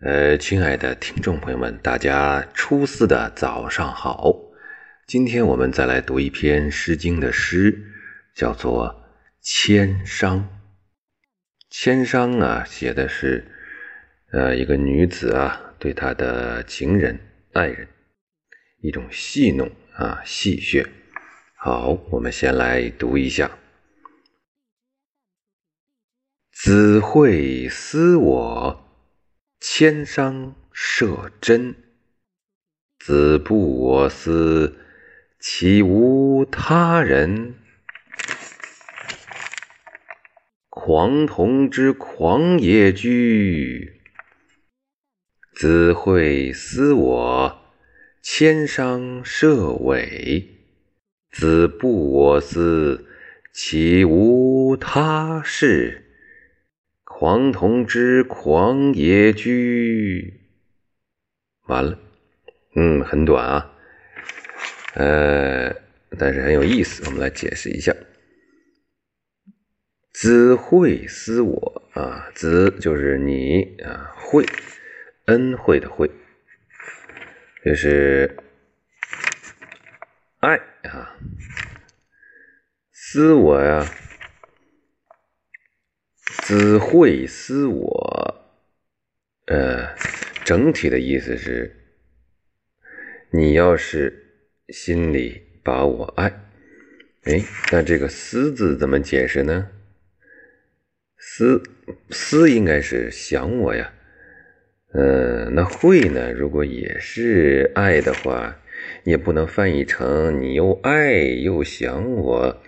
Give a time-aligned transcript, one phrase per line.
[0.00, 4.32] 呃，亲爱的听众朋友们，大家初四的早上好。
[5.08, 7.76] 今天我们再来读一篇《诗经》的诗，
[8.32, 8.94] 叫做
[9.40, 10.38] 《千商》。
[11.68, 13.50] 千商啊，写的是
[14.30, 17.18] 呃一个女子啊对她的情人、
[17.52, 17.88] 爱人
[18.80, 20.86] 一种戏弄啊戏谑。
[21.56, 23.50] 好，我们先来读一下：
[26.52, 28.87] 子会思我。
[29.60, 31.74] 千商涉真，
[33.00, 34.78] 子不我思，
[35.40, 37.56] 其无他人？
[40.68, 44.00] 狂童之狂野居，
[45.52, 47.58] 子会思我。
[48.22, 50.48] 千商涉伪，
[51.32, 53.08] 子不我思，
[53.52, 56.07] 其无他事？
[57.18, 60.40] 狂童之狂野居，
[61.66, 61.98] 完了，
[62.76, 63.72] 嗯，很短啊，
[64.94, 65.74] 呃，
[66.16, 67.04] 但是很有意思。
[67.06, 67.92] 我们来解释一下，
[70.12, 74.46] 子惠思我啊，子就是你啊，惠，
[75.24, 76.08] 恩惠的惠，
[77.64, 78.36] 就是
[80.38, 81.16] 爱啊，
[82.92, 83.84] 思我呀。
[86.48, 88.34] 子会思我，
[89.48, 89.94] 呃，
[90.46, 91.70] 整体的意思是，
[93.30, 96.24] 你要是心里把我爱，
[97.24, 99.68] 哎，那这个“思”字怎么解释呢
[101.20, 101.62] ？“思
[102.08, 103.92] ”“思”应该是想我呀，
[104.94, 106.32] 呃，那“会”呢？
[106.32, 108.58] 如果也是爱的话，
[109.04, 112.62] 也不能翻译成你又爱又想我。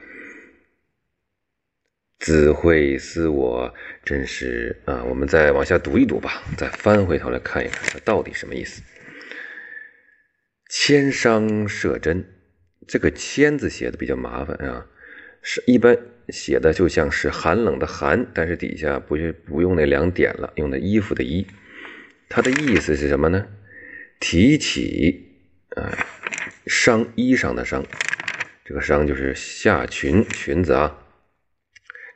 [2.20, 5.02] 子会思我，真是啊！
[5.04, 8.82] 我们再往下读一读吧，再翻回头来看一看，它到底什么意思？
[10.68, 12.22] 千商涉针，
[12.86, 14.86] 这个“千”字写的比较麻烦啊，
[15.40, 15.96] 是一般
[16.28, 21.46] 写的就像是寒冷的“寒”，但是底下不是不用那两点了，用的衣服的“衣”。
[22.28, 23.48] 它的意思是什么呢？
[24.20, 25.26] 提起
[25.70, 26.06] 啊，
[26.66, 27.82] 裳衣裳的“裳”，
[28.62, 30.98] 这个“裳”就是下裙裙子啊。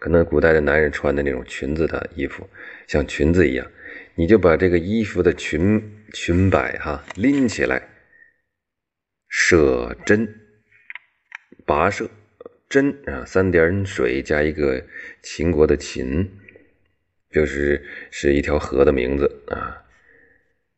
[0.05, 2.47] 可能古代的男人穿的那种裙子的衣服，
[2.87, 3.67] 像裙子一样，
[4.17, 7.89] 你就把这个衣服的裙裙摆哈拎起来，
[9.29, 10.29] 射针，
[11.65, 12.11] 跋涉
[12.69, 14.85] 针啊，三点水加一个
[15.23, 16.31] 秦国的秦，
[17.31, 19.85] 就是是一条河的名字啊。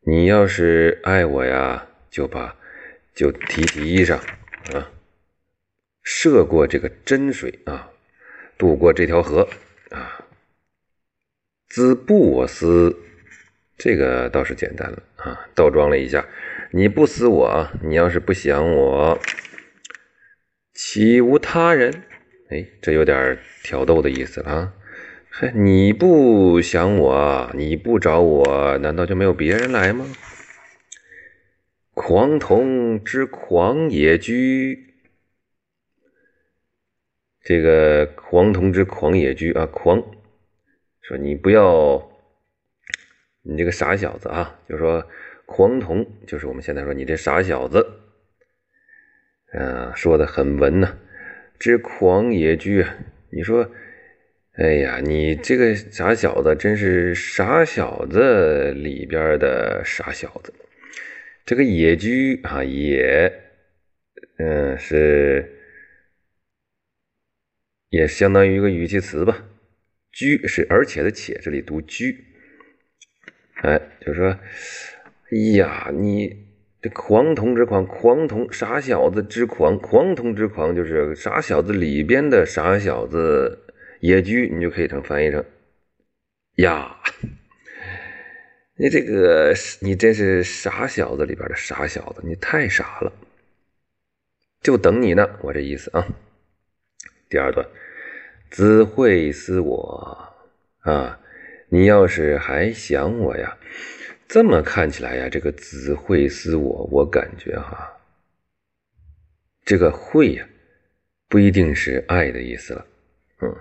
[0.05, 2.55] 你要是爱我呀，就把
[3.13, 4.15] 就提起衣裳
[4.73, 4.89] 啊，
[6.01, 7.91] 涉过这个真水啊。
[8.57, 9.47] 渡过这条河
[9.91, 10.25] 啊，
[11.69, 12.97] 子不我思，
[13.77, 16.25] 这个倒是简单了啊，倒装了一下，
[16.71, 19.19] 你不思我，你要是不想我，
[20.73, 22.03] 岂无他人？
[22.49, 24.73] 哎，这有点挑逗的意思了啊！
[25.29, 30.05] 嘿，你不想我，你不找我，难道就没有别人来吗？
[31.93, 34.86] 狂童之狂野居。
[37.47, 40.03] 这个狂童之狂野居啊，狂
[41.01, 42.11] 说你不要，
[43.41, 45.07] 你这个傻小子啊，就说
[45.45, 47.87] 狂童就是我们现在说你这傻小子，
[49.53, 50.97] 啊，说的很文呐。
[51.57, 52.85] 之狂野居，
[53.29, 53.71] 你说，
[54.57, 60.53] 哎呀，你这个傻小子真是傻小子里边的傻小子。
[61.45, 63.31] 这个野居啊，野，
[64.37, 65.53] 嗯，是。
[67.89, 69.45] 也相当于一个语气词吧，
[70.11, 72.25] 居是而且的且，这里读居，
[73.61, 74.39] 哎，就是说，
[75.31, 76.45] 哎呀，你
[76.81, 85.45] 这狂童之狂，狂童傻小子之狂，狂童之狂就是傻小子里边的傻小子，野居你就可以成翻译成
[86.55, 86.97] 呀，
[88.75, 93.13] 你这个你真是傻小子里边的傻小子，你太傻了，
[94.61, 96.05] 就等你呢，我这意思啊。
[97.29, 97.67] 第二段，
[98.49, 100.33] 子会思我
[100.79, 101.19] 啊，
[101.69, 103.57] 你要是还想我呀，
[104.27, 107.91] 这么看起来呀，这个子会思我，我感觉哈，
[109.65, 110.47] 这个会呀，
[111.27, 112.85] 不一定是爱的意思了。
[113.41, 113.55] 嗯，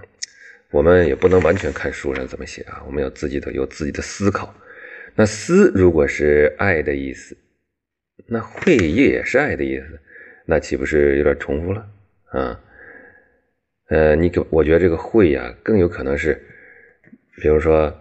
[0.71, 4.55] 我们也不能完全看书上怎么写啊，我们要自己的有自己的思考。
[5.17, 7.37] 那思如果是爱的意思，
[8.27, 10.01] 那会也是爱的意思，
[10.45, 11.89] 那岂不是有点重复了
[12.31, 12.63] 啊？
[13.89, 16.35] 呃，你给我觉得这个会呀，更有可能是，
[17.41, 17.93] 比如说，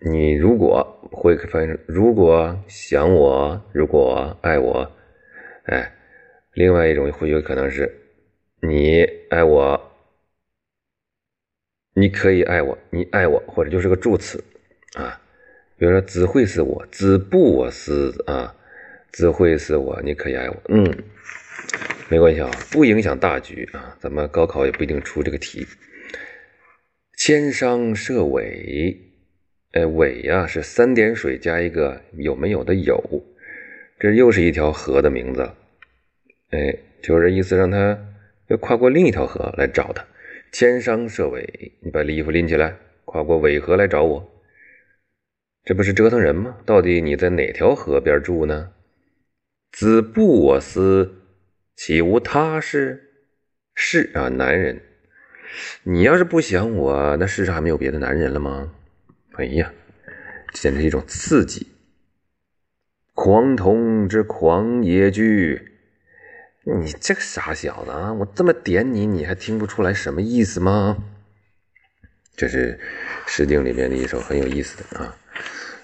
[0.00, 4.90] 你如果会翻译成如果想我，如果爱我，
[5.66, 5.92] 哎，
[6.54, 7.92] 另外一种会有可能是
[8.60, 9.80] 你爱我，
[11.94, 14.42] 你可以爱我，你爱我，或者就是个助词
[14.94, 15.20] 啊。
[15.76, 18.54] 比如说子会是我，子不我思啊，
[19.12, 20.84] 子会是我，你可以爱我，嗯，
[22.12, 23.96] 没关系啊，不影响大局啊。
[23.98, 25.66] 咱们高考也不一定出这个题。
[27.16, 28.94] 千商涉尾。
[29.70, 33.02] 哎，尾呀是三点水加一个有没有的有，
[33.98, 35.50] 这又是一条河的名字。
[36.50, 37.98] 哎，就是意思让他
[38.48, 40.04] 要跨过另一条河来找他。
[40.52, 42.76] 千商涉尾，你把衣服拎起来，
[43.06, 44.30] 跨过尾河来找我，
[45.64, 46.58] 这不是折腾人吗？
[46.66, 48.70] 到底你在哪条河边住呢？
[49.70, 51.21] 子不我思，
[51.84, 53.10] 岂无他事？
[53.74, 54.80] 是啊，男人，
[55.82, 58.72] 你要是不想我，那世上还没有别的男人了吗？
[59.32, 59.72] 哎呀，
[60.52, 61.66] 简直一种刺激！
[63.14, 65.72] 狂童之狂野句，
[66.62, 68.12] 你这个傻小子啊！
[68.12, 71.02] 我这么点你，你还听不出来什么意思吗？
[72.36, 72.78] 这是
[73.28, 75.16] 《诗经》里面的一首很有意思的啊，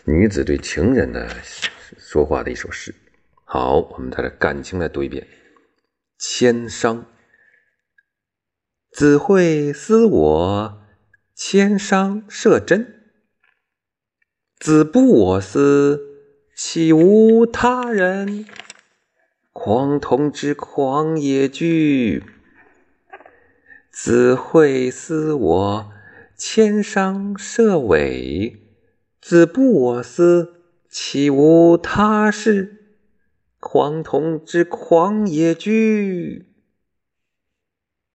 [0.05, 1.29] 女子对情人的
[1.99, 2.95] 说话的一首诗。
[3.45, 5.27] 好，我们再来感情来读一遍：
[6.21, 7.07] 千商，
[8.91, 10.83] 子会思我，
[11.33, 13.13] 千商涉真。
[14.59, 16.01] 子不我思，
[16.57, 18.45] 岂无他人？
[19.53, 22.25] 狂童之狂野句，
[23.93, 25.93] 子会思我，
[26.37, 28.61] 千商涉尾。
[29.21, 32.78] 子不我思，岂无他事？
[33.61, 36.48] 狂童之狂野居。